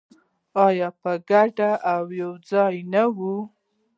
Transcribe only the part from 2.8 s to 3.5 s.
نه وي؟